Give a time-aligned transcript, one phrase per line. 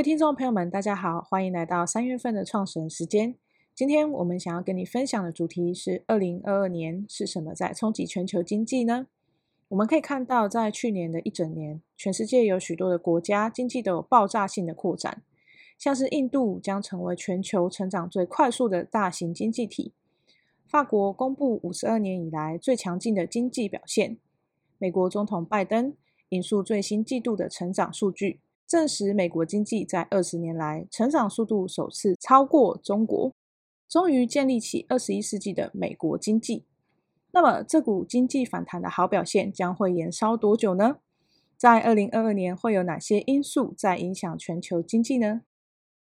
[0.00, 3.34] 位听众朋友们，大家好，欢迎来到三月份的创始人时间。
[3.74, 9.08] 今天我们想要跟你分享的主题是：二零二二年是什么在冲击全球经济呢？
[9.68, 15.22] 我们可以看到，在去年的一整年，全世界有许多的国家经济都有爆炸性的扩展，
[15.76, 19.92] 像是印度将成为全球成长最快速的大型经济体，
[20.66, 24.16] 法国公布五十二年以来最强劲的经济表现，
[24.78, 25.94] 美国总统拜登
[26.30, 28.40] 引述最新季度的成长数据。
[28.70, 33.34] 证实美国经济在二十年来成长速度首次超过中国，
[33.88, 36.64] 终于建立起二十一世纪的美国经济。
[37.32, 40.98] 那么，这股经济反弹的好表现将会延烧多久呢？
[41.56, 45.40] 在二零二二年会有哪些因素在影响全球经济呢？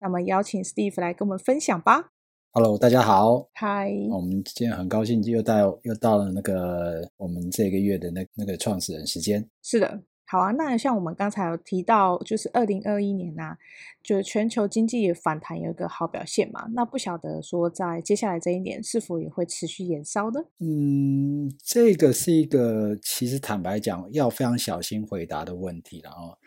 [0.01, 2.11] 那么，邀请 Steve 来跟我们分享吧。
[2.51, 3.47] Hello，大家好。
[3.53, 9.47] Hi，我们今天很高兴又到又到了那个我们这个月的那那个创始人时间。
[9.63, 10.01] 是的。
[10.31, 13.57] 好啊，那像我们刚才有提到，就是二零二一年呐、啊，
[14.03, 16.67] 就是全球经济也反弹有一个好表现嘛。
[16.75, 20.39] 那不晓得说，在接下来这一年是否也会持续延烧呢？
[20.59, 26.37] 嗯，这个是一个其实坦白讲要非常小心回答的问题了哦。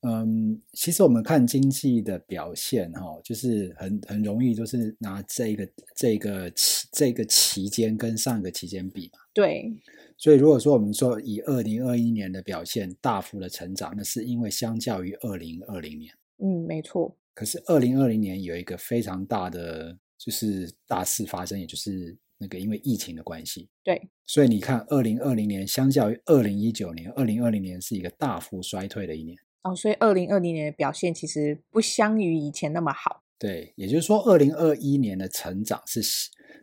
[0.00, 9.20] 嗯，其实我们看经济的表现哈，就是很很容易就是拿这个这个期这个期间跟上一个期间比嘛。
[9.32, 9.72] 对。
[10.20, 17.16] 所以，如果说我们说以二零二一年的表现大幅的成长，那是因为相较于二零二零年，嗯，没错。
[17.34, 23.68] 可是二零二零年有一个非常大的就是大事发生，也就是那个因为疫情的关系。
[23.84, 24.10] 对。
[24.26, 29.38] 所以你看，二零二零年相较于二零一九年，二零二零年是一个大幅衰退的一年。
[29.62, 33.22] 哦，所以二零二零年的表现其实不相于以前那么好。
[33.38, 36.02] 对，也就是说，二零二一年的成长是。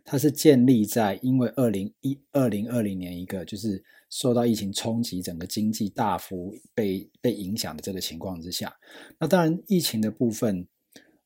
[0.06, 8.72] 它是建立在因为二零一二零二零年一个就是受到疫情冲击，整个经济大幅被被影响的这个情况之下。
[9.18, 10.64] 那当然，疫情的部分，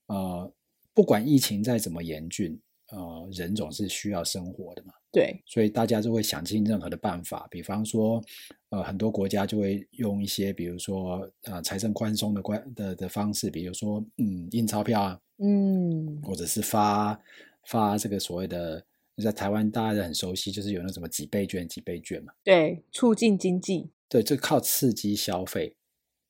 [0.06, 0.50] 呃，
[0.94, 2.58] 不管疫情再怎么严峻，
[2.90, 4.94] 呃，人总是需要生活的嘛。
[5.12, 8.22] 对，所以大家就会想尽任何的办法，比方说，
[8.70, 17.20] 呃，很多国家就会用一些，比如说，呃，财政宽松的关的的方式，比如说，嗯，印钞票啊，嗯，或者是发。
[17.66, 18.84] 发这个所谓的，
[19.22, 22.32] 在台湾大家都很熟悉，就是有那什么几倍券、几倍券嘛。
[22.42, 23.90] 对，促进经济。
[24.08, 25.76] 对，就靠刺激消费，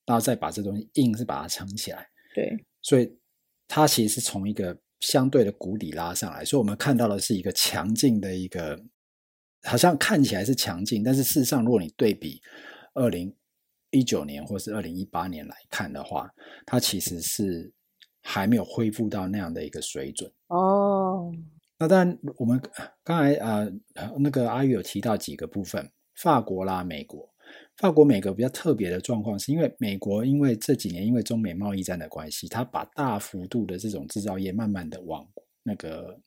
[0.05, 2.09] 然后再把这东西硬是把它撑起来。
[2.35, 3.17] 对，所以
[3.69, 8.79] 它其实是从一个相对的谷底拉上来，所以我们看到的是一个强劲的一个，
[9.63, 12.43] 好像看起来是强劲，但是事实上，如果你对比
[12.95, 13.35] 二零
[13.91, 16.31] 一九年或是二零一八年来看的话，
[16.67, 17.73] 它其实是。
[18.23, 21.33] 还没有恢复到那样的一个水准哦。
[21.79, 22.61] 那当然，我们
[23.03, 27.27] 刚才啊、呃，那个阿玉有提到几个部分，法国啦、美国，
[27.79, 35.27] 法国、美国比较特别的状况，是因为美国因为这几年因为中美贸易战的关系，它把大幅度的这种制造业慢慢的往
[35.63, 36.21] 那个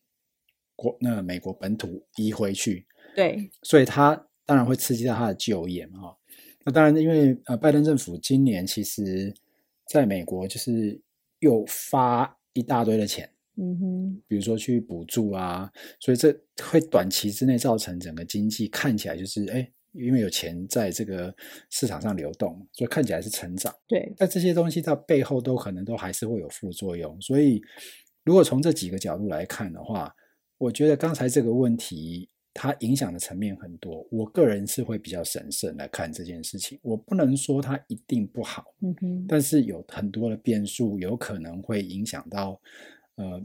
[0.75, 2.87] 国那个美国本土移回去。
[3.15, 6.15] 对，所以它当然会刺激到它的就业嘛。
[6.65, 9.31] 那当然，因为呃，拜登政府今年其实
[9.87, 10.99] 在美国就是。
[11.43, 16.33] 又发一大堆的钱，嗯哼，比如说去补助啊，所以这
[16.63, 21.35] 会短期之内造成整个经济看起来就是，哎，因为有钱在这个
[21.69, 23.73] 市场上流动，所以看起来是成长。
[23.87, 27.19] 对，但这些东西到背后都可能都还是会有副作用。
[27.21, 27.61] 所以，
[28.23, 30.15] 如果从这几个角度来看的话，
[30.57, 32.29] 我觉得刚才这个问题。
[32.55, 36.79] 它影响的层面很多，我个人是会比较审慎来看这件事情。
[36.83, 42.61] 我不能说它一定不好，嗯哼，但是有很多的变数，有可能会影响到
[43.15, 43.41] 呃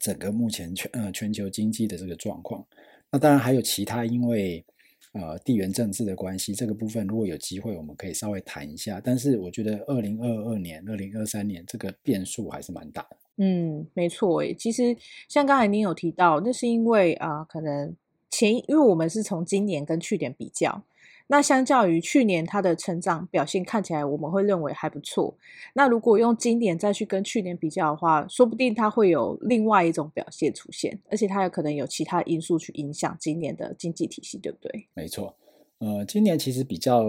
[0.00, 2.66] 整个目前全呃全球经济的这个状况。
[3.12, 4.64] 那当然还有其他，因为
[5.12, 9.00] 呃地缘政治的关系，这个部分如果有机会，我们可以稍微谈一下。
[9.00, 13.16] 但是我觉得二零二二年、二零二三年这个变数还是蛮大的。
[13.36, 14.96] 嗯，没错诶，其实
[15.28, 17.94] 像刚才您有提到，那是因为啊、呃，可能。
[18.38, 20.82] 前，因为我们是从今年跟去年比较，
[21.28, 25.34] 那相较于去年它的成长表现看起来，我们会认为还不错。
[25.74, 34.86] 那如果用今年再去跟去年比较的话，说不定它会有另外一种表现出现，而且它有可能有其他因素去影响今年的经济体系，对不对？
[34.94, 35.34] 没错，
[35.78, 37.04] 呃，今年其实比较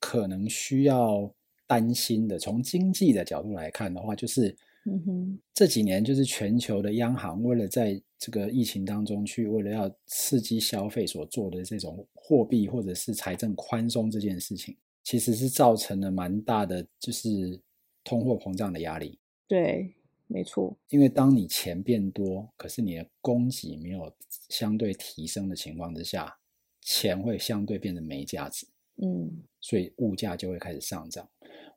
[0.00, 1.30] 可能需要
[1.66, 4.56] 担心的，从经济的角度来看的话，就是。
[4.84, 17.58] 嗯哼，这几年就是全球的央行为了在这个疫情当中去，为了要刺激消费所做的这种货币或者是财政宽松这件事情，其实是造成了蛮大的就是
[18.04, 19.18] 通货膨胀的压力。
[19.48, 19.92] 对，
[20.28, 20.72] 没错。
[20.90, 24.12] 因为当你钱变多，可是你的供给没有
[24.48, 26.32] 相对提升的情况之下，
[26.80, 28.64] 钱会相对变得没价值。
[29.02, 31.28] 嗯，所以物价就会开始上涨。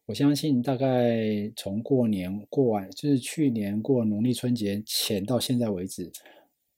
[0.07, 6.11] 我相信大概从过年过完，就是去年过农历春节前到现在为止，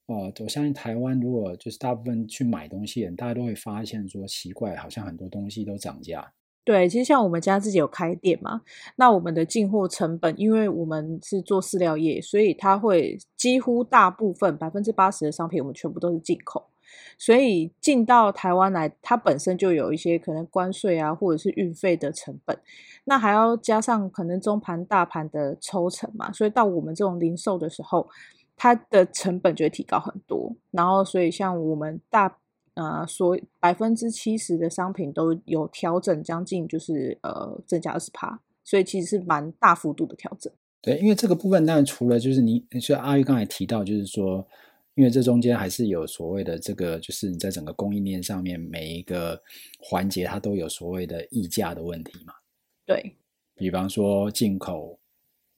[0.06, 6.32] 呃，我相信台湾如果就是大部分去买东西人，大家都会发现说奇怪，好像很多东西都涨价。
[6.64, 8.62] 对，其实像我们家自己有开店嘛，
[8.96, 16.70] 那我们的进货成本，因为我们是做饲料业，所以它会几乎大部分百分之八十的商品，我们全部都是进口。
[17.18, 22.58] 所以进到台湾来，它本身就有一些可能关税啊，或者是运费的成本，
[23.06, 28.08] 那还要加上可能中盘、大盘的抽成嘛，所以到我们这种零售的时候，
[28.56, 30.56] 它的成本就会提高很多。
[30.72, 32.38] 然后，所以像我们大
[32.76, 40.54] 呃，所百分之七十的商品都有调整，将近就是呃增加二十趴，所以其实是蛮大幅度的调整。
[40.82, 44.48] 对，因为这个部分当然除了就是你，所以阿玉刚才提到，就是说。
[44.98, 49.40] 因为这中间还是有所谓的这个，就是你在整个供应链上面每一个
[49.80, 52.34] 环节，它都有所谓的溢价的问题嘛。
[52.84, 53.16] 对，
[53.54, 55.00] 比方说进口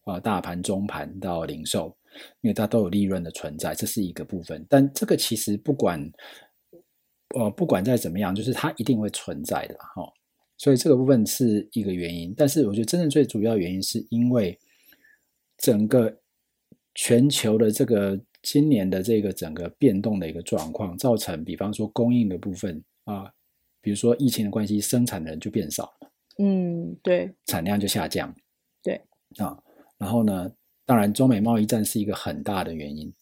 [0.03, 1.97] 啊，大盘、中盘到零售，
[2.41, 4.65] 因为它都有利润的存在，这是一个部分。
[4.69, 6.11] 但这个其实不管
[7.35, 10.03] 呃不管再怎么样，就是它一定会存在的哈。
[10.57, 12.33] 所以这个部分是一个原因。
[12.35, 14.59] 但是我觉得真正最主要原因是因为
[15.59, 16.13] 整个
[16.93, 18.19] 全球的这个。
[18.41, 23.29] 今年的这个整个变动的一个状况，造成比方说供应的部分啊，
[23.81, 28.33] 比如说疫情的关系，生产的人就变少了，嗯，对，产量就下降，
[28.81, 29.01] 对
[29.37, 29.61] 啊，
[29.97, 30.49] 然后呢，
[30.85, 33.13] 当然中美贸易战是一个很大的原因，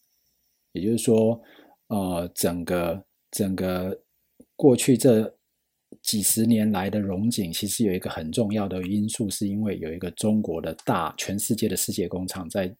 [0.72, 1.40] 也就是说，
[1.88, 4.00] 呃，整个整个
[4.54, 5.36] 过去这
[6.00, 12.72] 几十年来的荣景，其实有一个很重要的因素，是因为有一个中国的大全世界的世界工厂在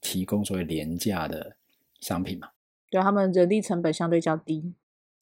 [0.00, 1.56] 提供所谓廉价的。
[2.00, 2.48] 商品嘛，
[2.90, 4.74] 对，他们人力成本相对较低。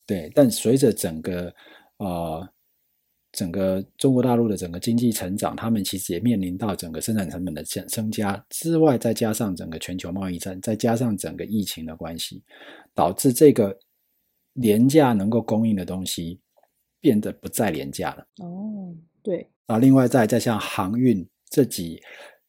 [0.06, 1.54] 对，但随着整个
[1.98, 2.48] 呃
[3.32, 12.42] 整个中国大陆的整个经济成长，他们其实也面临到整个生产成本的增增加之外，再加上整个全球贸易战，再加上整个疫情的关系，
[12.94, 13.78] 导致这个
[14.54, 16.40] 廉价能够供应的东西
[17.00, 18.26] 变得不再廉价了。
[18.44, 19.50] 哦，对。
[19.66, 22.00] 啊，另外再再像航运这几。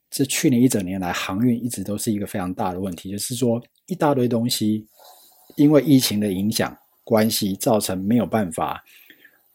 [0.10, 4.88] 这去年一整年来，航运一直都是一个非常大的问题，就是说一大堆东西
[5.56, 8.84] 因为疫情的影响关系，造成没有办法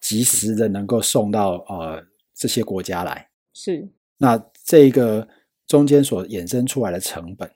[0.01, 2.05] 及时的能够送到呃
[2.35, 3.29] 这些国家来。
[3.53, 5.29] 是，那这个
[5.67, 7.51] 中间所衍生出来的成本，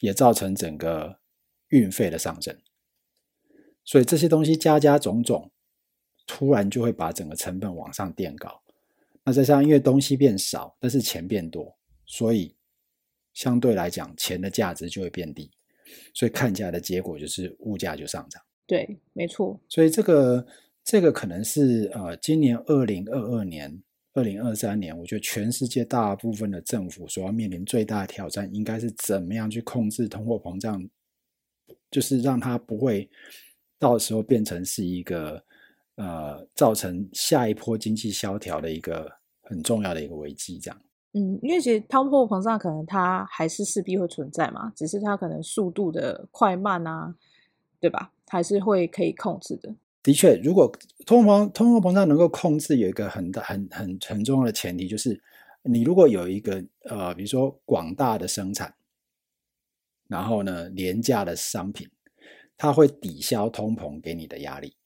[0.00, 1.18] 也造成整个
[1.68, 2.56] 运费的上升。
[3.84, 5.50] 所以这些东西加加种种，
[6.26, 8.60] 突然就会把整个成本往上垫高。
[9.24, 11.77] 那再加上因为东西变少，但是钱变多。
[12.08, 12.56] 所以，
[13.34, 15.48] 相对来讲，钱的价值就会变低，
[16.14, 18.42] 所以看起来的结果就是物价就上涨。
[18.66, 19.60] 对，没错。
[19.68, 20.44] 所以这个
[20.82, 23.82] 这个可能是呃，今年二零二二年、
[24.14, 30.82] 二零二三年，我觉得全世界大部分的政府所要面临最大的挑战，应该是怎么样去控制通货膨胀，
[31.90, 33.08] 就是让它不会
[33.78, 35.44] 到时候变成是一个
[35.96, 39.12] 呃，造成下一波经济萧条的一个
[39.42, 40.82] 很重要的一个危机，这样。
[41.18, 47.14] 嗯，因为其实通货膨胀可能它还是势必会存在嘛，只是它可能速度的快慢啊，
[47.80, 48.12] 对吧？
[48.28, 49.74] 还是会可以控制的。
[50.02, 50.70] 的确，如果
[51.04, 55.20] 通货通货膨胀能够控制，有一个很大很很很重要的前提，就是
[55.64, 58.74] 你如果有一个呃，比如说广大的生产，
[60.06, 61.88] 然后呢廉价的商品，
[62.56, 64.76] 它会抵消通膨给你的压力。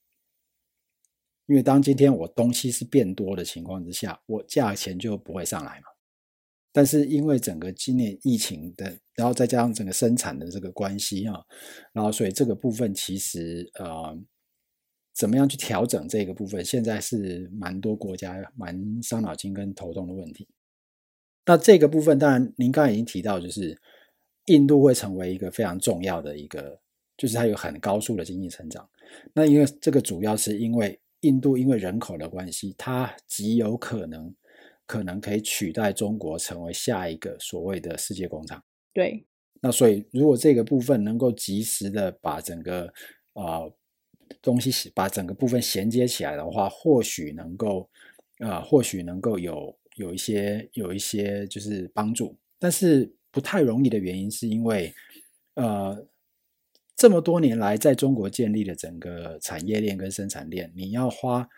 [1.47, 5.91] 因为当今天我东西是变多的情况之下，我价钱就不会上来嘛。
[6.75, 11.38] 但是因为整个今年疫情的，然后再加上整个生产的这个关系啊，
[11.93, 14.19] 然后所以这个部分其实呃，
[15.14, 20.49] 怎么样去调整这个部分，现在是蛮多国家蛮伤脑筋跟头痛的问题。
[21.45, 23.79] 那这个部分当然您刚才已经提到，就是
[24.47, 26.81] 印度会成为一个非常重要的一个，
[27.19, 28.88] 就是它有很高速的经济成长。
[29.35, 34.35] 那因为这个主要是因为印度因为人口的关系，它极有可能。
[34.86, 38.62] 可能可以取代中国成为下一个所谓的世界工厂。
[38.92, 39.24] 对，
[39.60, 42.86] 那所以如果这个部分能够及时的把整个
[43.32, 43.76] 啊、呃、
[44.42, 47.88] 东西把整个部分衔接起来的话，或许能够
[48.38, 54.92] 啊、呃、或许能够有有一些有一些就是帮助，但是不太容易的原因是因为
[55.54, 56.06] 呃
[56.96, 61.48] 这么多年来在中国建立的整个产业链跟生产链，你要花。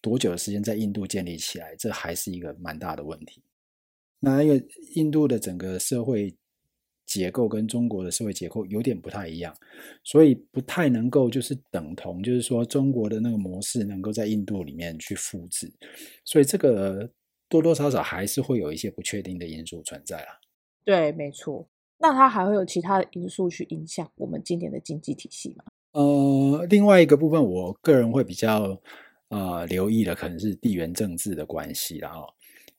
[0.00, 1.74] 多久的时间在印度建立起来？
[1.76, 3.42] 这还是一个蛮大的问题。
[4.20, 6.34] 那因为印度的整个社会
[7.04, 9.54] 结构跟中国的社会结构有点不太一样，
[10.02, 15.72] 所以不太能够就是等同，就是说中国的那个模式能够在印度里面去复制。
[16.24, 17.08] 所以这个
[17.48, 20.34] 多多少少还是会有一些不确定的因素存在啊。
[20.84, 21.68] 对，没错。
[21.98, 25.64] 那它还会有其他的因素去影响我们今年的经济体系吗？
[25.92, 28.80] 呃，另外一个部分，我个人会比较
[29.28, 32.26] 呃留意的，可能是地缘政治的关系了哈。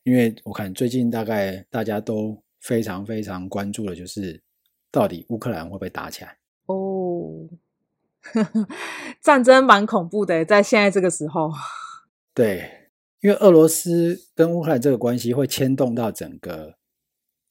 [0.04, 4.42] 因为我看最近大概大家都非常非常关注的，就是
[4.90, 6.38] 到底乌克兰会不会打起来？
[6.66, 7.48] 哦，
[9.20, 11.50] 战争蛮恐怖的，在现在这个时候。
[12.34, 12.90] 对，
[13.20, 16.76] 因为俄罗斯跟乌克兰这个关系会牵动到整个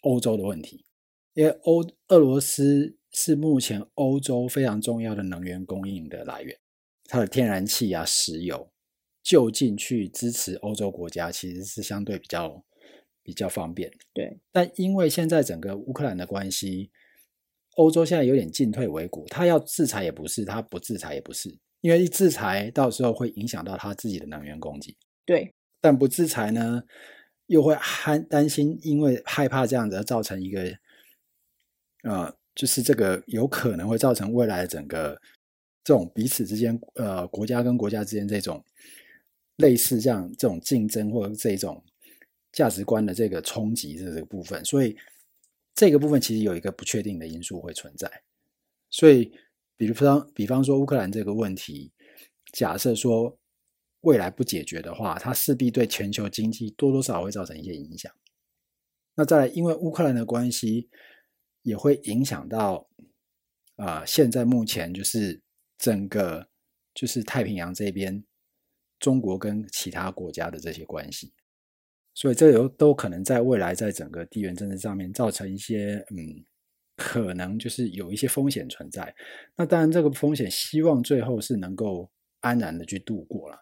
[0.01, 0.85] 欧洲的问题。
[1.33, 6.57] 因为欧俄罗斯是目前欧洲非常重要的能源供应的来源，
[7.05, 8.71] 它的天然气啊、石油，
[9.27, 12.63] 就近去支持欧洲国家，其实是相对比较
[13.21, 13.91] 比较方便。
[14.13, 16.91] 对，但因为现在整个乌克兰的关系，
[17.75, 24.95] 欧洲现在有点进退维谷，他要制裁也不是，他不制裁也不是，因为一制裁到时候会影响到他自己的能源供给。
[25.25, 26.83] 对，但不制裁呢，
[27.47, 30.73] 又会担担心，因为害怕这样子造成一个。
[32.03, 35.19] 呃，就是这个有可能会造成未来的整个
[35.83, 38.63] 这种彼此之间，呃，国家跟国家之间这种
[39.57, 41.83] 类似这样这种竞争或者这种
[42.51, 44.97] 价值观的这个冲击的这个部分，所以
[45.75, 48.09] 这个部分其实有一个不确定的因素会存在。
[48.89, 49.31] 所以，
[49.75, 51.91] 比如方，比方说乌克兰这个问题，
[52.53, 53.37] 假设说
[54.01, 58.11] 未来不解决的话，它势必对全球经济多多少少会造成一些影响。
[59.15, 60.89] 那再来，因为乌克兰的关系。
[61.63, 62.87] 也会影响到
[63.75, 65.41] 啊、现在目前就是
[65.77, 66.47] 整个
[66.93, 68.23] 就是太平洋这边，
[68.99, 71.33] 中国跟其他国家的这些关系，
[72.13, 76.45] 所以这有都可能在未来在整个地缘政治上面造成一些嗯，
[76.95, 79.13] 可能就是有一些风险存在。
[79.55, 82.09] 那当然，这个风险希望最后是能够
[82.41, 83.57] 安然的去度过了，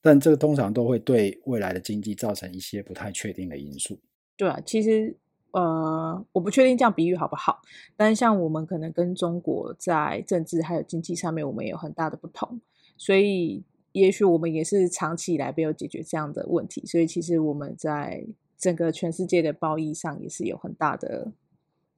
[0.00, 4.00] 但这个通常都会对未来的经济造成一些不太确定的因素。
[4.36, 5.16] 对啊，其实。
[5.50, 7.62] 呃，我不确定这样比喻好不好，
[7.96, 12.60] 但像我们可能跟中国在政治还有经济上面，我们也有很大的不同，
[12.98, 13.64] 所以
[13.98, 18.24] 也许我们也是长期以来没有解决这样的问题，所以其实我们在
[18.58, 21.32] 整个全世界的贸易上也是有很大的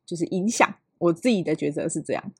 [0.07, 0.75] 就是影响。
[0.99, 2.33] 我自己的抉择是这样，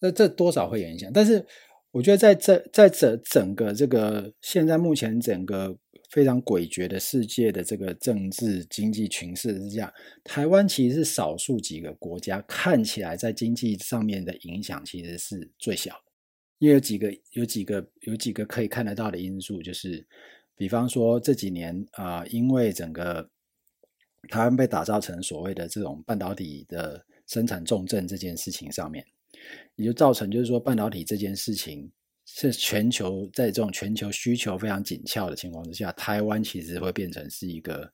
[0.00, 1.46] 那这多少会影响，但是
[1.92, 5.78] 我觉得在这在这整个这个现在目前整个。
[6.08, 16.00] 非常诡谲的世界的这个政治经济群势之下，台湾其实是少数几个国家看起来在经济上面的影响其实是最小，
[16.58, 20.06] 因为有几个有几个有几个可以看得到的因素，就是
[20.56, 23.28] 比方说这几年啊、因为整个
[24.28, 29.04] 台湾被打造成所谓的这种半导体的生产重镇这件事情上面，
[29.76, 31.90] 也就造成就是说半导体这件事情。
[32.28, 37.88] 是全球在这种全球需求非常紧俏的情况之下，台湾其实会变成是一个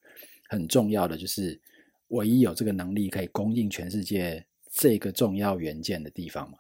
[0.49, 1.61] 很重要的，就是
[2.09, 4.43] 唯一有这个能力可以供应全世界
[4.73, 6.57] 这个重要元件的地方嘛。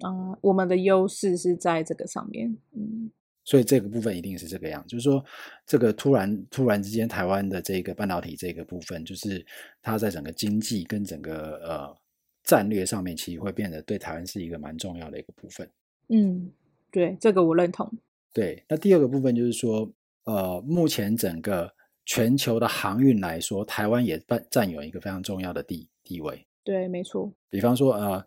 [0.00, 3.10] 啊、呃，我们的优势是在这个上面，嗯，
[3.44, 5.24] 所以这个部分一定是这个样，就是说
[5.66, 9.44] 这个突然突然之间，台湾的这个半导体这个部分，就是
[9.82, 11.96] 它在整个经济跟整个呃
[12.44, 15.68] 战略上面，其实会变得对台湾是一个蛮重要的一个部分，
[16.08, 16.50] 嗯。
[16.88, 17.90] 对，这个我认同。
[18.32, 19.92] 对，那第二个部分就是说，
[20.24, 21.70] 呃，目前整个
[22.06, 26.46] 全球的航运来说，台湾也占占有一个非常重要的地地位。
[26.64, 27.30] 对，没错。
[27.50, 28.26] 比方说，呃，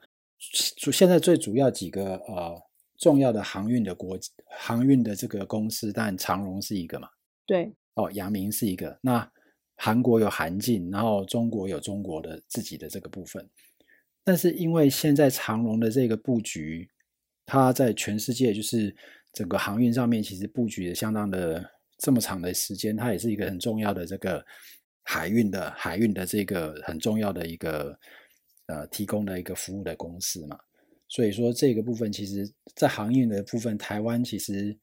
[0.91, 2.61] 现在最主要几个呃
[2.97, 4.17] 重要的航运的国
[4.57, 7.09] 航运的这个公司，但长荣是一个嘛？
[7.45, 7.73] 对。
[7.95, 8.97] 哦，阳明是一个。
[9.01, 9.29] 那
[9.75, 13.49] 韩国有韩进，然后中国有中国的自己的这个部分。
[14.23, 16.89] 但是因为现在长荣的这个布局。
[17.51, 18.95] 它在全世界就是
[19.33, 21.67] 整个航运上面，其实布局的相当的
[21.97, 24.45] 这么长的时间，它也是一个很重要的这个
[25.01, 27.97] 海运的海运的这个很重要的一个
[28.69, 30.57] 呃提供的一个服务的公司嘛。
[31.07, 34.77] 所以说这个部分，其实在航运的部分，台湾其实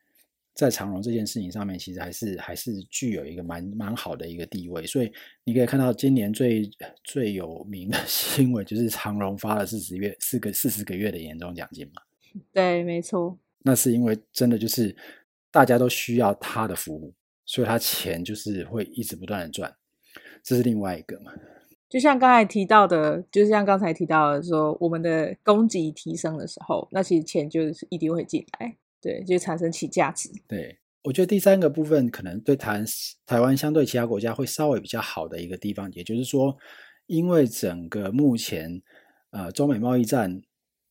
[0.54, 4.84] 在长荣这件事情上面，其实还是还是具有一个蛮蛮好的一个地位。
[4.84, 5.12] 所以
[5.44, 6.68] 你可以看到今年最
[7.04, 12.02] 最有名的 新闻，就是长荣发了四十月四个四十个月的年终奖金嘛。
[12.52, 13.38] 对，没错。
[13.62, 14.96] 那是因为真的就是
[15.52, 17.14] 大家都需要他的服务，
[17.44, 19.72] 所以他钱就是会一直不断的赚，
[20.42, 21.32] 这是另外一个嘛。
[21.88, 30.30] 就像刚才提到的，就是像刚才提到的说，我们的供给提升的时候，那其实钱就是一定会进来，对，就产生起价值。
[30.48, 32.84] 对，我觉得第三个部分可能对台
[33.24, 36.56] 台湾相对其他国家会稍微比较好的一个地方，也就是说，
[37.06, 38.82] 因为整个目前
[39.30, 40.42] 呃中美贸易战。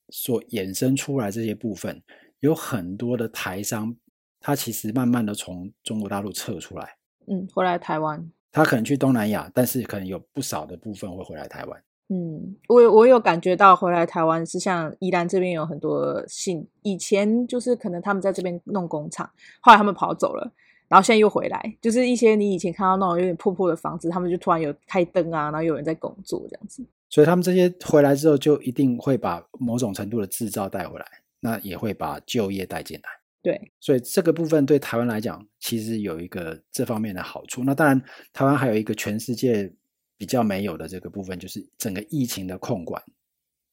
[0.10, 2.00] 所衍生出来这些部分，
[2.40, 3.96] 有很多的台商，
[4.40, 11.84] 他其实慢慢的从中国大陆撤出来，嗯，回来台湾，他可能去东南亚，但是可能有不少的部分会回来台湾。
[12.08, 20.50] 嗯，我我有感觉到回来台湾是像宜兰这边有很多信，以前就是可能他们在这边弄工厂，后来他们跑走了，
[20.88, 26.82] 然后现在又回来，就是一些你以前看到那种有点破破的房子，他们就突然有开灯啊，然后有人在工作这样子。
[27.10, 31.06] 所以他们这些回来之后，就一定会把某种程度的制造带回来，
[31.42, 33.10] 那也会把就业带进来。
[33.46, 37.64] 对，所以这个部分对台湾来讲，其实有一个这方面的好处。
[37.64, 39.72] 那当然，台湾还有一个全世界。
[40.18, 43.04] 比较没有的这个部分，就是整个疫情的控管，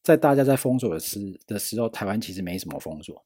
[0.03, 3.25] 在大家在封锁的时的时候，台湾其实没什么封锁，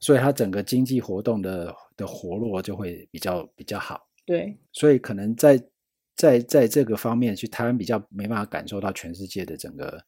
[0.00, 4.08] 所以它整个经济活动的的活络就会比较比较好。
[4.24, 5.62] 对，所以可能在
[6.16, 10.02] 在在这个方面，去台湾比较没办法感受到全世界的整个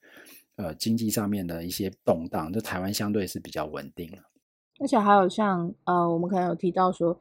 [0.57, 4.19] 呃经济上面的一些动荡，就台湾相对是比较稳定了。
[4.81, 7.19] 而且还有像呃，我们可能有提到说，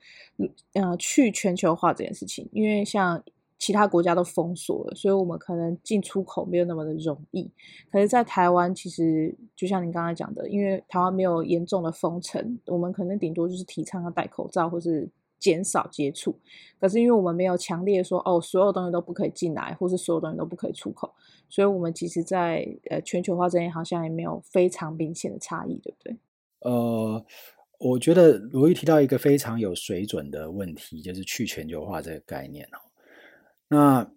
[0.73, 3.23] 呃，去全球化这件事情，因为像。
[3.57, 7.49] 其他国家都封锁了，所以我们可能进出口没有那么的容易。
[7.89, 15.09] 可是，在台湾，其实就像您刚才讲的，因为台湾没有严重的封城，我们可能顶多就是提倡要戴口罩或是
[15.39, 16.37] 减少接触。
[16.81, 21.09] 可是，因为我们没有强烈说哦，所有东西都不可以进来，或是所有东西都不可以出口，
[21.49, 26.17] 所以我们其实在呃全球化这边好像也没有非常明显的差异，对不对？
[26.65, 27.25] 呃，
[27.79, 32.77] 我觉得罗毅提到一个非常有水准的问题，就是去全球化这个概念哦。
[33.67, 34.11] 那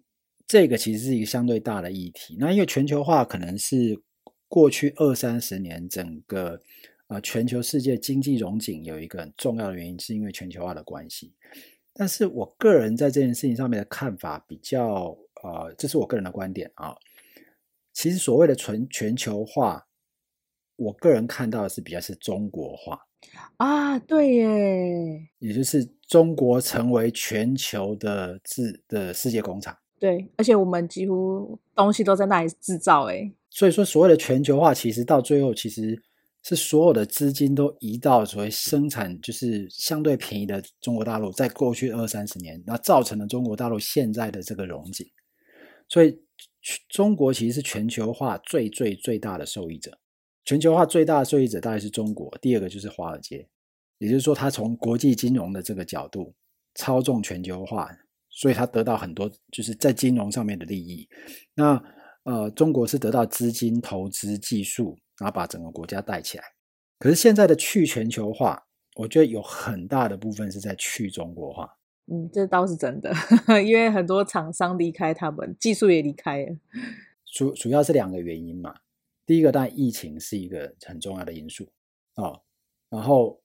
[0.47, 2.35] 这个其实是一个相对大的议题。
[2.39, 4.01] 那因为全球化可能是
[4.47, 6.59] 过去二三十年整个
[7.07, 11.33] 呃全球世界经济融景有一个很重要的原因，是因为全球化的关系。
[11.93, 16.95] 但是我个人在这件事情上面的看法比较呃，这是我个人的观点啊。
[17.93, 19.85] 其实所谓的全全球化，
[20.79, 22.99] 我个人看到的是比较是中国化
[23.57, 25.87] 啊，对耶，也就是。
[26.09, 36.01] 中国成为全球的制的世界工厂，对，而且我们几乎东西都在那里制造，哎，所以说所谓的全球化，其实到最后其实
[36.41, 45.05] 是所有的资金都移到所谓生产就是相对便宜的中国大陆，在过去二三十年，那造成了中国大陆现在的这个荣景，
[45.87, 46.19] 所以
[46.87, 49.95] 中国其实是全球化最最最大的受益者，
[50.49, 53.47] 全球化最大的受益者大概是中国，第二个就是华尔街。
[53.99, 56.33] 也就是说，他从国际金融的这个角度
[56.73, 57.87] 操纵全球化，
[58.31, 61.07] 所以他得到很多就是在金融上面的利益。
[61.53, 61.79] 那
[62.23, 66.43] 呃，中国是得到资金、投资、技术，然后把整个国家带起来。
[66.97, 68.63] 可是现在的去全球化，
[68.95, 71.77] 我觉得有很大的部分是在去中国化。
[72.11, 73.13] 嗯，这倒是真的，
[73.63, 76.57] 因为很多厂商离开他们，技术也离开了。
[77.31, 78.73] 主主要是两个原因嘛。
[79.29, 81.71] 第一个，但疫情是一个很重要的因素
[82.15, 82.33] 啊，
[82.89, 83.39] 然后。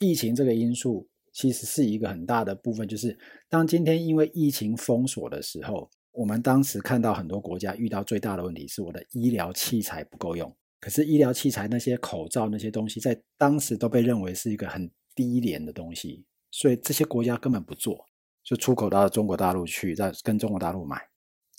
[0.00, 10.56] 疫情这个因素其实是一个很大的部分，就是当今天因为疫情封锁的时候，我们当时看到很多国家遇到最大的问题是我的医疗器材不够用。
[10.78, 18.06] 可是医疗器材那些口罩那些东西，在当时都被认为是一个很低廉的东西，所以这些国家根本不做，
[18.44, 20.96] 就出口到中国大陆去，再跟中国大陆买。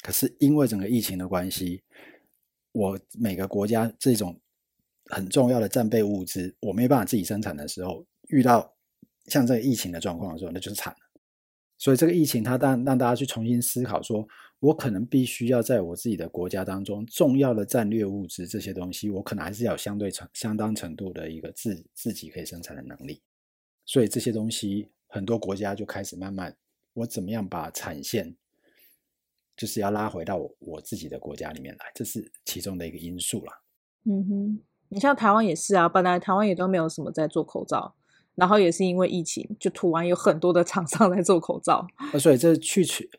[0.01, 1.83] 可是因为整个疫情的关系，
[2.71, 4.39] 我每个国家这种
[5.05, 8.05] 很重要的战备物资，我没办法自己生产的时候。
[8.27, 8.75] 遇到
[9.25, 10.99] 像这个疫情的状况的时候，那就是惨了。
[11.79, 14.27] 所以这个疫情，它让让大家去重新思考说，说
[14.59, 23.21] 我可能必须要在我自己的国家当中，重要的战略物资这些东西，我可能还是要有相对程相当程度的一个自自己可以生产的能力。
[23.85, 26.55] 所以这些东西，很多国家就开始慢慢，
[26.93, 28.35] 我怎么样把产线，
[29.59, 33.53] 就是要拉回到我我自己的国家里面来，这是其中的一个因素啦。
[34.05, 37.93] 嗯哼，你像台湾也是啊，本来台湾也都没有什么在做口罩。
[38.35, 41.85] 然后也是因为疫情，就突然有很多的厂商在做口罩。
[42.17, 43.09] 所以这去去，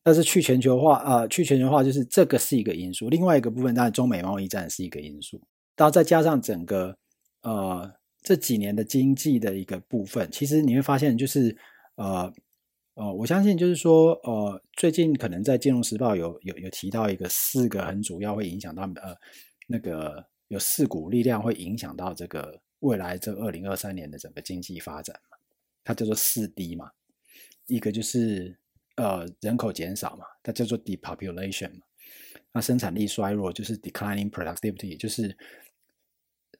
[0.00, 3.08] 但是去全球化啊、呃，去全球化就是这个是一个因素。
[3.08, 5.42] 另外一个部分，当然中美贸易战是一个因素。
[5.76, 6.96] 然后再加上整个
[7.42, 7.90] 呃
[8.22, 11.56] 这几年的经济的一个部分，其实你会发现，就是
[11.96, 12.32] 呃
[13.00, 19.16] 呃，我相信就是说呃，最近可能在《金融时报》有有有提到一个四个很主要会影响到呃
[19.66, 22.60] 那个有四股力量会影响到这个。
[22.80, 25.36] 未来这二零二三年的整个经济发展嘛，
[25.84, 26.90] 它叫做四 D 嘛，
[27.66, 28.58] 一个就是
[28.96, 31.80] 呃人口减少嘛，它叫做 depopulation 嘛，
[32.52, 35.36] 那生产力衰弱就是 declining productivity，就是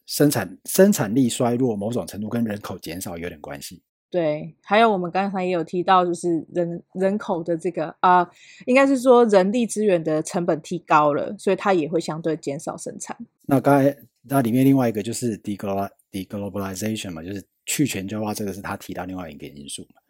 [0.04, 3.82] 生产生产力衰弱，某种程度跟人口减少有点关系。
[4.10, 8.30] 对，还有我们刚才也有提到，就是人人口的这个啊、呃，
[8.66, 13.16] 应该是说人力资源的成本提高了，所以它也会相对减少生产。
[13.46, 20.00] 那刚才那里面另外一个就是 deglobal deglobalization 嘛，就是去全球化，这个是他提到另外一个因素嘛。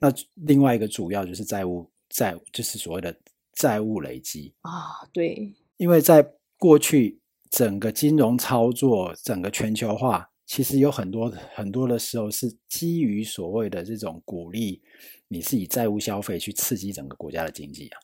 [0.00, 3.14] 那另外一个主要就是债务债，就是所谓的
[3.52, 5.06] 债务累积啊。
[5.12, 6.26] 对，因为在
[6.58, 14.82] 过去整个金融操作、整个全球化，其实有很多很多的时候是基于所谓的这种鼓励，
[15.28, 17.98] 你是以债务消费去刺激整个国家的经济啊。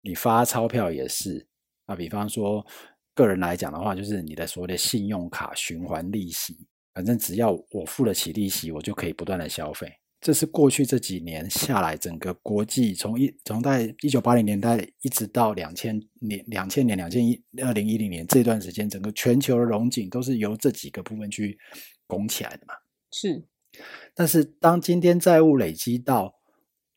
[0.00, 1.46] 你发钞票也是
[1.86, 2.66] 啊，比方说
[3.14, 6.66] 个人来讲的话，就是你的所谓的信用卡循环利息。
[6.92, 9.88] 反正只要我付得起利息，我就可以不断的消费。
[10.24, 21.58] 这是过去这几年下来，整个国际从一从在一九八零年代一直到两千年、两千年、两千一二零一零年这段时间，整个全球的融景都是由这几个部分去
[22.06, 22.72] 拱起来的嘛。
[23.12, 23.44] 是，
[24.14, 26.34] 但是当今天债务累积到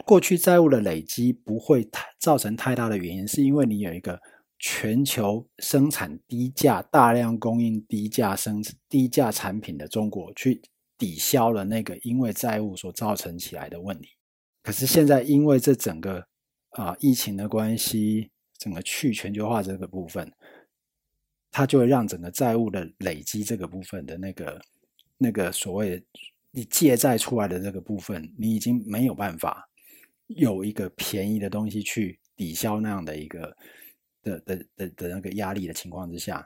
[0.05, 4.17] 过去债务的累积不会太造成太大的原因，是因为你有一个。
[4.59, 8.59] 全球生产低价、大量供应低价生
[8.89, 10.59] 低价产品的中国，去
[10.97, 14.09] 抵消了那个因为债务所造成起来的问题。
[14.63, 16.25] 可是现在因为这整个
[16.71, 20.31] 啊疫情的关系，整个去全球化这个部分，
[21.51, 24.61] 它就会让整个债务的累积这个部分的那个
[25.17, 26.03] 那个所谓
[26.51, 29.69] 你借债出来的这个部分，你已经没有办法
[30.27, 33.55] 有一个便宜的东西去抵消那样的一个。
[34.23, 36.45] 的的的的那个压力的情况之下，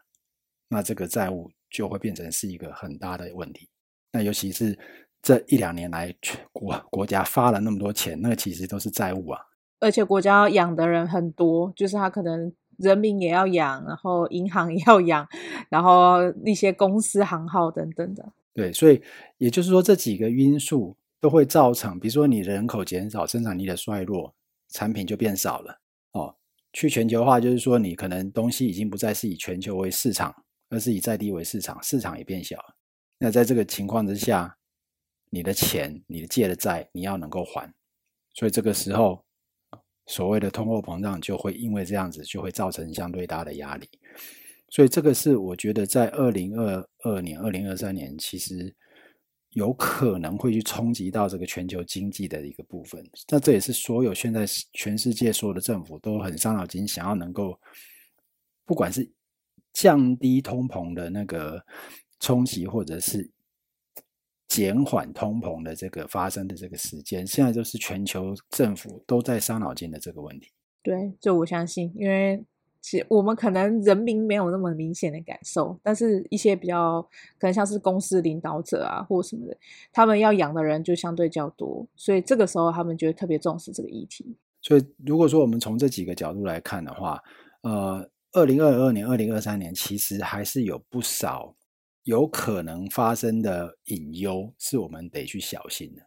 [0.67, 3.70] 那这个债务就会变成是一个很大的问题。
[4.11, 4.77] 那尤其是
[5.21, 6.13] 这一两年来，
[6.51, 9.39] 国国家发了那么多钱，那个其实都是债务啊。
[9.79, 15.27] 而且国家要养的人很多，就是他可能人民也要养，然后银行也要养，
[15.69, 18.31] 然后一些公司行号等等的。
[18.53, 19.01] 对，所以
[19.37, 24.35] 也就是说，这几个因素都会造成，比如说你人口减少，生产力的衰落，
[24.69, 25.79] 产品就变少了。
[26.11, 26.35] 哦
[26.73, 30.33] 去全球化就是说，你可能东西已经不再是以全球为市场，
[30.69, 32.75] 而是以在地为市场，市场也变小了。
[33.21, 34.57] 那在这个情况之下，
[35.29, 37.71] 你的钱、你的借的债，你要能够还，
[38.33, 39.23] 所以这个时候，
[40.07, 43.87] 所谓的通货膨胀就会因为这样子，就会造成相对大的压力。
[44.69, 48.75] 所以这个是我觉得在二零二二年、二零二三年，其实。
[49.53, 57.59] 有可能会去冲击到这个全球经济的一个部分，那这也是所有现在全世界所有的政府都很伤脑筋，想要能够
[58.65, 59.11] 不管是
[59.73, 61.61] 降低通膨的那个
[62.21, 63.29] 冲击，或者是
[64.47, 70.47] 减缓通膨的这个发生的这个时间，现在就是全球政府都在伤脑筋的这个问题。
[70.81, 72.45] 对，这我相信，因为。
[72.83, 76.99] 其实我们可能人民没有那么明显的感受，但是一些比较
[77.37, 79.55] 可能像是公司领导者啊或什么的，
[79.93, 84.35] 他们要养的人就相对较多，所以这个时候他们就会特别重视这个议题。
[84.63, 87.21] 所以如果说我们从这几个角度来看的话，
[87.61, 91.53] 呃，二零二二年、二零二三年其实还是有不少
[92.03, 96.01] 有可能发生的隐忧，是我们得去小心的。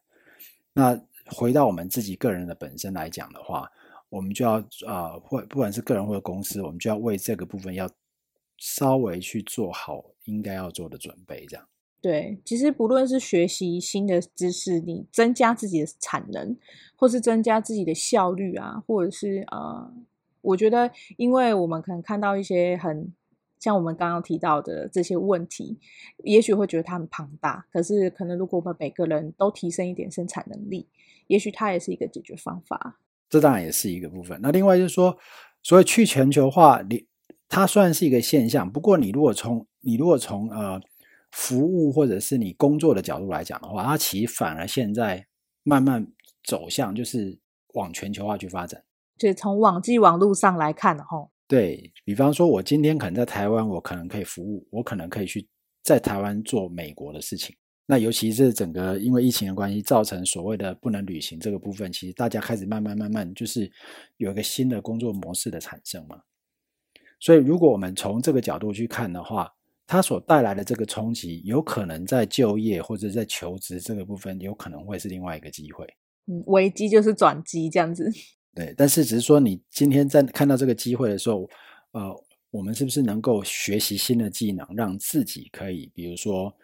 [0.73, 3.71] 那回到我们自己个人的本身来讲的话。
[4.11, 7.91] 我们就要啊，或、不管是个人或者公司，我们就要为这个部分要
[8.59, 11.67] 稍微去做好应该要做的准备，这样。
[12.01, 16.57] 对，其实不论是学习新的知识，你增加自己的产能，
[16.95, 19.93] 或是增加自己的效率啊，或者是呃，
[20.43, 23.13] 我觉得，因为我们可能看到一些很
[23.65, 25.79] 像我们刚刚提到的这些问题，
[26.23, 30.87] 也许会觉得它很庞大，可是可能如果我们每个人都提升一点生产能力，
[31.29, 33.01] 也许它也是一个解决方法。
[33.31, 34.39] 这当然也是一个部分。
[34.43, 35.17] 那另外就是说，
[35.63, 37.07] 所谓去全球化，你
[37.49, 40.79] 它虽然是一个现象，不过你如果从你如果从呃
[41.33, 45.27] 服务或者是你工作的角度来讲的话，它其实反而现在
[45.63, 46.07] 慢慢
[46.45, 47.39] 走向就是
[47.73, 48.85] 往全球化去发展。
[49.17, 55.47] 就从网际网路上来看，吼，对，比方说，我今天可能在台湾，我可能可以服务，我可能可以去
[55.85, 57.55] 在台湾做美国的事情。
[57.87, 63.71] 那尤其是整个因为疫情的关系，造成所谓的不能旅行这个部分，其实大家开始慢慢慢慢就是
[64.17, 66.19] 有一个新的工作模式的产生嘛。
[67.21, 69.49] 所以如果我们从这个角度去看的话，
[69.87, 75.87] 它所带来的这个冲击，有可能在就业或者在求职这个部分，有可能会是另外一个机会。
[76.27, 78.11] 嗯，危机就是转机这样子。
[78.55, 81.49] 对，但是只是说你今天在看到这个机会的时候，
[81.93, 86.55] 呃，我们是不是能够学习新的技能，让自己可以，比如说。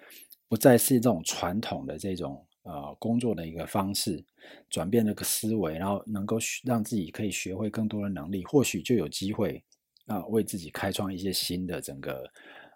[0.48, 4.20] 不再是这种传统的这种呃工作的一个方式，
[4.68, 9.62] 转变那个思维，然后能够让自己可以学会更多的能力，或许就有机会
[10.06, 12.28] 啊、呃、为自己开创一些新的整个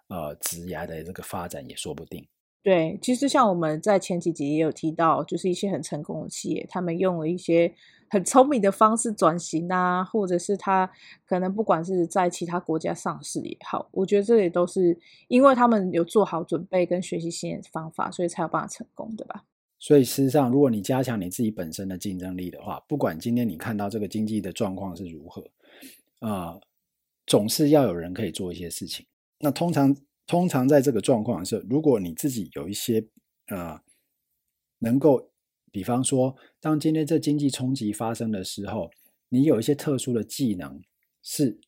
[0.07, 2.25] 呃职涯的这个发展也说不定。
[2.63, 7.75] 对，其实像我们在前几集也有提到，就是一些很成功的企业，他们用了一些。
[8.15, 10.89] 很聪明的方式转型啊，或者是他
[11.25, 14.97] 可能不管是在其他国家上市也好，我觉得这也都是
[15.27, 19.43] 因为他们有做好准备跟学习新的方法，所以才有办法成功的吧。
[19.79, 25.43] 所以事实上，如果你加强你自己本身的竞争力的话，不管今天你看到这个经济的状况是如何，
[26.21, 26.57] 啊、
[27.27, 29.05] 总是要有人可以做一些事情。
[29.39, 29.93] 那通常，
[30.25, 33.05] 通常在这个状况的时候，如果你自己有一些
[33.47, 33.81] 啊、
[34.79, 35.31] 能够，
[35.75, 38.89] 比方说，当今天这经济冲击发生的时候，
[39.27, 40.81] 你有一些特殊的技能，
[41.21, 41.59] 是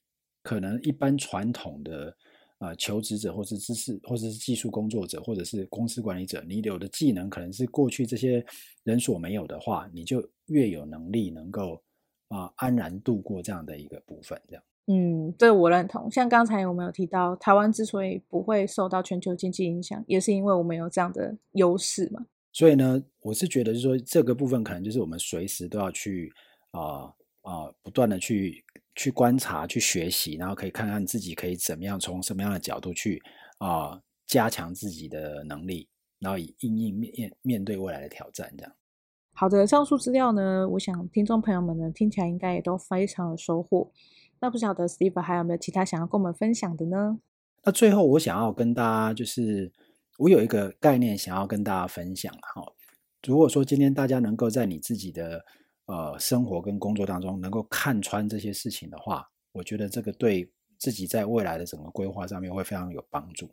[0.42, 2.16] 可能一般传统的。
[2.60, 8.44] 啊、呃，求职者，或是知识，或者是技术工作者，或者是公司管理者，你有的技能可能是过去这些
[8.84, 11.80] 人所没有的话，你就越有能力能够
[12.30, 14.42] 啊、安然度过这样的一个部分。
[14.48, 16.10] 这样，嗯，这我认同。
[16.10, 22.26] 像刚才我们有提到，台湾之所以不会受到全球经济影响，也是因为我们有这样的优势嘛。
[22.58, 26.34] 所以呢，我是觉得，就是说这个部分可能就是我们随时都要去
[26.72, 28.64] 啊啊、呃呃、不断的去。
[29.00, 33.22] 去观察、去学习，然后可以看看自己可以怎么样从什么样的角度去
[33.60, 38.52] 啊、呃、加强自己的能力，然后以应应面面对未来的挑战。
[38.58, 38.74] 这样。
[39.34, 43.92] 好的，上述资料呢，我想听众朋友们呢听起来应该也都非常有收获。
[44.40, 47.20] 那不晓得 Steve 还有没有其他想要跟我们分享的呢？
[47.66, 49.72] 那最后我想要跟大家就是，
[50.18, 52.64] 我有一个概念想要跟大家分享哈。
[53.26, 55.44] 如果说今天大家能够在你自己的
[55.86, 63.50] 呃，生活跟工作当中能够看穿这些事情的话，我觉得这个对自己在未来的整个规划上面会非常有帮助。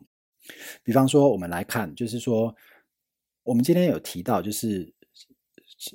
[0.83, 2.55] 比方说，我们来看，就是说，
[3.45, 4.93] 我们今天有提到，就是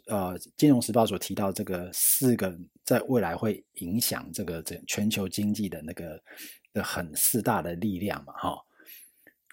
[0.08, 6.22] 呃，《金融时报》所提到这个四个在未来会影响这个整全球经济的那个
[6.74, 8.58] 的很四大的力量嘛，哈。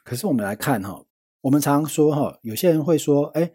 [0.07, 1.05] 可是我们来看哈，
[1.41, 3.51] 我们常说哈，有些人会说，哎，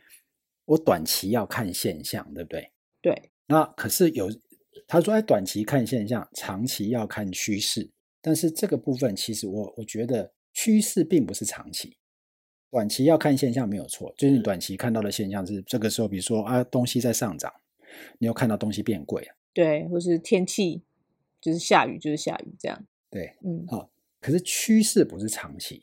[0.65, 2.69] 我短期要看现象，对不对？
[3.01, 4.29] 对，那可是有
[4.85, 7.89] 他说，在短期看现象，长期要看趋势。
[8.21, 11.95] 但是这个部分，其实我我觉得趋势并不是长期，
[12.69, 14.13] 短期要看现象没有错。
[14.17, 17.49] 就是你短期看到的现象是这个时候，比如说啊，东西在上涨，
[18.19, 20.83] 你又看到东西变贵了，对，或是天气
[21.39, 22.85] 就是下雨就是下雨这样。
[23.09, 23.89] 对，嗯，好。
[24.19, 25.81] 可是趋势不是长期，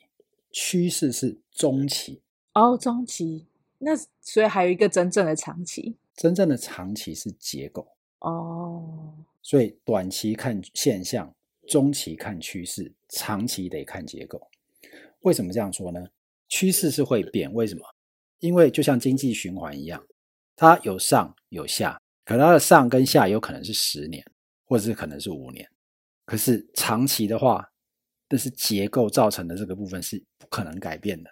[0.51, 2.21] 趋势是中期。
[2.53, 3.45] 哦，中期。
[3.77, 5.97] 那所以还有一个真正的长期。
[6.15, 7.87] 真正的长期是结构
[8.19, 11.33] 哦，所以短期看现象，
[11.65, 14.49] 中期看趋势，长期得看结构。
[15.21, 16.05] 为什么这样说呢？
[16.49, 17.85] 趋势是会变，为什么？
[18.39, 20.05] 因为就像经济循环一样，
[20.57, 24.25] 它有上有下，可它的上跟下有可能是十年，
[24.65, 25.69] 或者是可能是五年。
[26.25, 27.68] 可是长期的话，
[28.29, 31.29] 这是结构造成的这个部分是不可能改变的。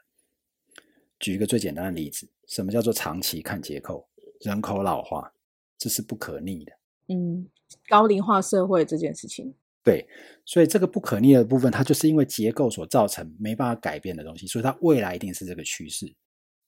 [1.19, 4.07] 举一个最简单的例子，什么叫做长期看结构？
[4.41, 5.31] 人口老化，
[5.77, 6.71] 这是不可逆的。
[7.07, 7.47] 嗯，
[7.87, 10.05] 高龄化社会这件事情，对，
[10.45, 16.13] 所以这个不可逆的部分，它就是因为结构所造成没办法改变的东西，所以它未来一定是这个趋势。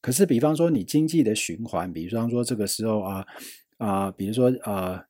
[0.02, 3.28] 可是，比方说你经济的循环，比方说这个时候啊
[3.78, 5.04] 啊、呃，比如说呃，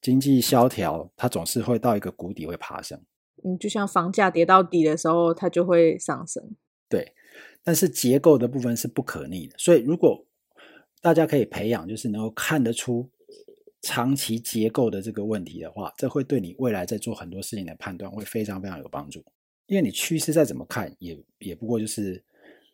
[0.00, 3.00] 经济萧条，它总是会到一个谷底会爬升。
[3.44, 6.56] 嗯，就像房价跌到底的时候，它就会上升。
[6.88, 7.12] 对，
[7.62, 10.26] 但是结构的部分是不可逆的，所以如果
[11.00, 13.10] 大家可以培养，就是能够看得出
[13.82, 19.22] 长期结构的这个问题的话，这会对你未来在做很多事情的判断会非常非常有帮助。
[19.66, 22.22] 因为你趋势再怎么看，也也不过就是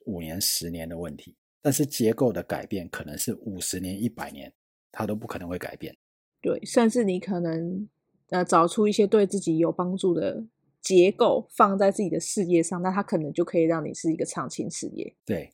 [0.06, 4.52] 五年、十年的问题，但是结构的改变可能是五十年、一百年，
[4.92, 5.96] 它都不可能会改变。
[6.42, 7.88] 对，甚至你可能
[8.30, 10.44] 呃找出一些对自己有帮助的
[10.80, 15.14] 结构，放在自己的事业上，那它可能就可以让你是一个长青事业。
[15.24, 15.52] 对。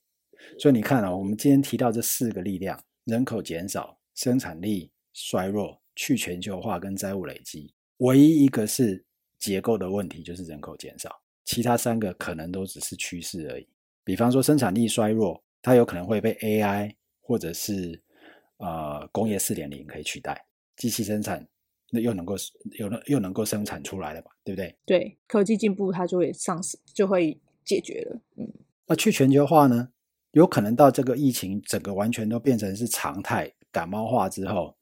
[0.59, 7.73] 所以你看啊，我们今天提到这四个力量：人口减少、生产力衰弱、去全球化跟债务累积。
[7.99, 9.03] 唯一一个是
[9.39, 11.11] 结构的问题，就是人口减少。
[11.47, 13.67] 其他三个可能都只是趋势而已。
[14.05, 18.01] 比方说生产力衰弱，它有可能会被 AI 或者是
[18.59, 20.45] 呃工业四点零可以取代，
[20.77, 21.49] 机器生产
[21.91, 22.35] 那又能够
[22.79, 24.31] 又能又能够生产出来了吧？
[24.45, 24.77] 对不对？
[24.85, 28.21] 对，科技进步它就会上市，就会解决了。
[28.37, 28.53] 嗯，
[28.87, 29.89] 那去全球化呢？
[30.33, 34.77] 有可能到这个疫情整个完全都变成是常态，感冒化之后，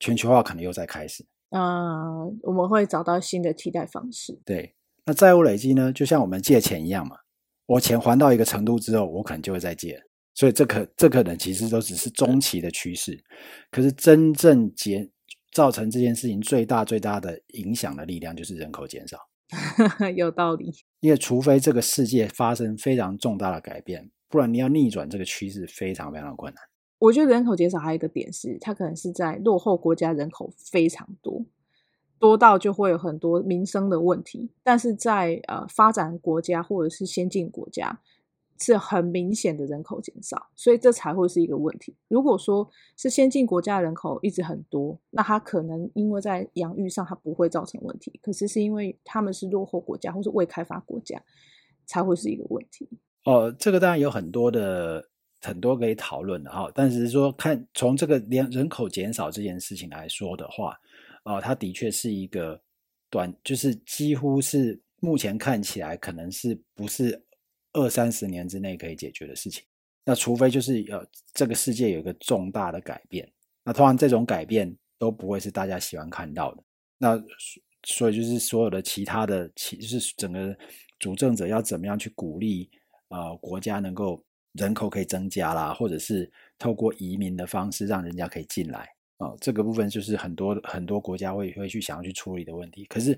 [0.00, 1.24] 全球化可能又在开始。
[1.50, 4.40] 啊、呃，我们会找到新的替代方式。
[4.44, 5.92] 对，那债务累积呢？
[5.92, 7.18] 就像我们借钱一样嘛，
[7.66, 10.02] 我钱还到一个程度之后，我可能就会再借。
[10.34, 13.22] 所以这可这可能其实都只是中期的趋势。
[13.70, 15.08] 可是真正结
[15.56, 19.16] 造成这件事情最大最大的影响的力量，就是人口减少。
[20.14, 20.70] 有道理。
[21.00, 24.10] 因为除非这个世界发生非常重大的改变。
[24.28, 26.62] 不然你要逆转这个趋势非常非常困难。
[26.98, 31.46] 我觉得人口减少还有一个点是，它可能是在落后国家人口非常多，
[32.18, 34.50] 多到就会有很多民生的问题。
[34.62, 37.98] 但是在呃发展国家或者是先进国家，
[38.58, 41.94] 是很明显的人口减少，所以这才会是一个问题。
[42.08, 51.22] 如果说是先进国家人口一直很多，那它可能因为在养育上它不会造成问题，可是是因为他们是落后国家或是未开发国家，
[51.84, 52.88] 才会是一个问题。
[53.24, 55.06] 哦，这个当然有很多的
[55.42, 60.78] 很多可以讨论的哈，但是说看从这个连人口减少这件事情来说的话，
[61.24, 62.60] 哦，它的确是一个
[63.10, 67.22] 短，就是几乎是目前看起来可能是不是。
[67.76, 69.62] 二三十年之内可以解决的事情，
[70.04, 73.30] 那除非就是呃这个世界有一个重大的改变，
[73.62, 76.62] 那通常这种改变都不会是大家喜欢看到的。
[76.98, 77.22] 那
[77.84, 80.56] 所以就是所有的其他的，其就是整个
[80.98, 82.68] 主政者要怎么样去鼓励
[83.08, 92.84] 呃国家能够人口可以增加啦，或者是透过移民的方式让人家可以进来啊，这个部分就是很多很多国家会会去想要去处理的问题。
[92.86, 93.16] 可是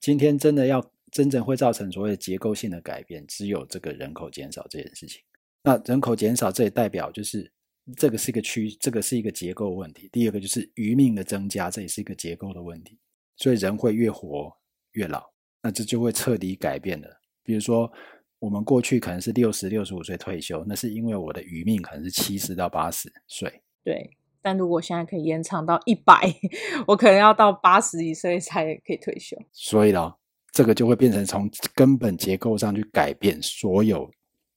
[0.00, 0.90] 今天真的要。
[1.12, 5.20] 真正会造成所谓的结构性的改变，只有这个人口减少这件事情。
[5.64, 7.52] 那人口减少，这也代表就是
[7.96, 10.08] 这个是一个区，这个是一个结构问题。
[10.12, 12.96] 第二个就是余命的增加，这也是一个结构的问题。
[13.36, 14.56] 所以人会越活
[14.92, 15.28] 越老，
[15.60, 17.08] 那这就会彻底改变了。
[17.42, 17.92] 比如说，
[18.38, 23.52] 我们过去可能是六十六十五岁退休，那是因为我的余命可能是七十到八十岁。
[23.82, 24.08] 对，
[24.42, 26.34] 但如果现在可以延长到一百，
[26.86, 29.36] 我可能要到八十几岁才可以退休。
[29.52, 30.14] 所以呢？
[30.52, 34.10] 这个就会变成从根本结构上去改变所有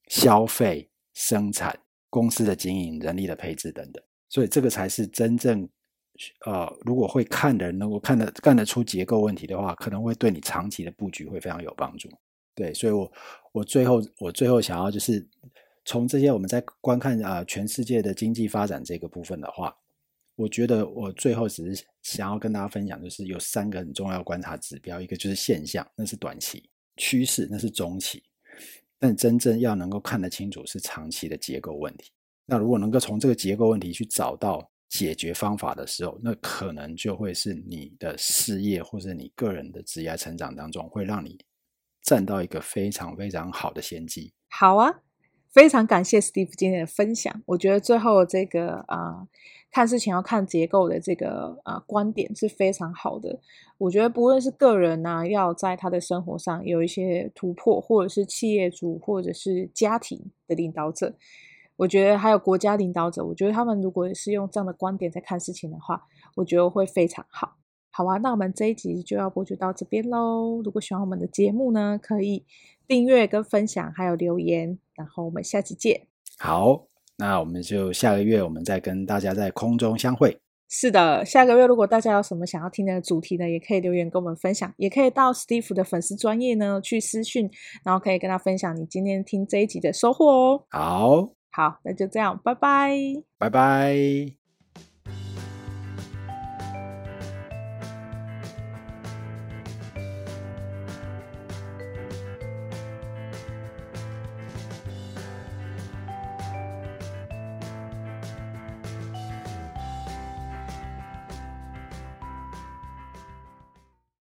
[0.07, 1.77] 消费、生产、
[2.09, 5.69] 公司的经营、人力的配置等等，所以这个才是真正
[6.47, 12.09] 呃，如果会看的人能够看得看得出结构问题的话，可能会对你长期的布局会非常有帮助。
[12.55, 13.11] 对，所以我
[13.51, 15.23] 我最后我最后想要就是
[15.85, 19.75] 从这些我们在观看啊、全世界的经济发展这个部分的话。
[20.35, 26.67] 我觉得我最后只是想要跟大家分享，就是有三个很重要观察指标，一个就是现象，那是短期
[26.97, 28.23] 趋势，那是中期，
[28.97, 32.11] 但真正要能够看得清楚是长期的结构问题。
[32.47, 41.37] 那如果能够从这个结构问题去找到解决方法的时候，那可能就会是你的事业或者你个人的职业成长当中，会让你
[42.01, 44.33] 占到一个非常非常好的先机。
[44.49, 44.91] 好啊，
[45.53, 47.41] 非常感谢 Steve 今天的分享。
[47.45, 49.27] 我觉得最后这个啊。
[49.75, 53.39] 看事情要看结构的这个呃观点是非常好的。
[53.79, 61.15] 我觉得不论是个人呢、啊，要在他的生活上有一些突破，或者是企业主，或者是家庭的领导者，
[61.75, 66.03] 我觉得还有国家领导者，我觉得他们如果是用这样的观点在看事情的话，
[66.35, 67.55] 我觉得会非常好。
[67.89, 70.61] 好啊，那我们这一集就要播就到这边喽。
[70.63, 72.45] 如果喜欢我们的节目呢，可以
[72.87, 74.77] 订阅跟分享，还有留言。
[74.95, 76.07] 然后我们下期见。
[76.37, 76.87] 好。
[77.15, 80.35] 那我们就下个月，我们再跟大家在空中相会。
[80.67, 87.47] 是的，下个月如果大家有什么想要听的主题呢，也可以留言跟我们分享，也可以到 Steve 的粉丝专业呢去私讯，
[87.85, 90.65] 然后可以跟他分享你今天听这一集的收获哦。
[90.71, 92.97] 好，好，那就这样，拜拜，
[93.37, 94.42] 拜拜。